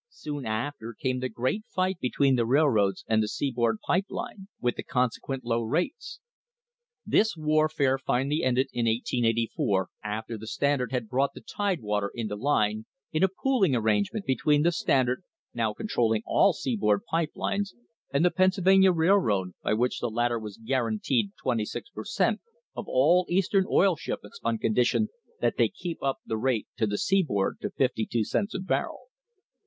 Soon 0.09 0.47
after 0.47 0.95
came 0.99 1.19
the 1.19 1.29
great 1.29 1.63
fight 1.67 1.99
between 1.99 2.35
the 2.35 2.43
railroads 2.47 3.05
and 3.07 3.21
the 3.21 3.27
seaboard 3.27 3.77
pipe 3.85 4.05
A 4.05 4.09
25,000 4.09 4.09
BARREL 4.09 4.29
TANK 4.33 4.41
OF 4.41 4.49
OIL 4.49 4.49
IN 4.49 4.49
FLAMES 4.49 4.63
CONCLUSION 4.65 4.65
line, 4.65 4.65
with 4.65 4.75
the 4.75 4.83
consequent 4.83 5.43
low 5.45 5.61
rates. 5.61 6.19
This 7.05 7.35
warfare 7.37 7.97
finally 7.99 8.43
ended 8.43 8.67
in 8.73 8.85
1884, 8.87 9.89
after 10.03 10.37
the 10.39 10.47
Standard 10.47 10.91
had 10.91 11.07
brought 11.07 11.35
the 11.35 11.41
Tidewater 11.41 12.09
into 12.15 12.35
line, 12.35 12.85
in 13.13 13.21
a 13.21 13.27
pooling 13.27 13.75
arrangement 13.75 14.25
between 14.25 14.63
the 14.63 14.71
Standard, 14.71 15.21
now 15.53 15.71
con 15.75 15.85
trolling 15.85 16.23
all 16.25 16.53
seaboard 16.53 17.01
pipe 17.07 17.33
lines, 17.35 17.75
and 18.11 18.25
the 18.25 18.31
Pennsylvania 18.31 18.91
Rail 18.91 19.17
road, 19.17 19.49
by 19.61 19.75
which 19.75 19.99
the 19.99 20.09
latter 20.09 20.39
was 20.39 20.57
guaranteed 20.57 21.29
twenty 21.39 21.63
six 21.65 21.91
per 21.91 22.05
cent, 22.05 22.41
of 22.75 22.85
all 22.87 23.27
Eastern 23.29 23.65
oil 23.69 23.95
shipments 23.95 24.39
on 24.41 24.57
condition 24.57 25.09
that 25.41 25.57
they 25.57 25.69
keep 25.69 26.01
up 26.01 26.17
the 26.25 26.37
rate 26.37 26.65
to 26.77 26.87
the 26.87 26.97
seaboard 26.97 27.57
to 27.61 27.69
fifty 27.69 28.07
two 28.11 28.23
cents 28.23 28.55
a 28.55 28.59
barrel. 28.59 29.01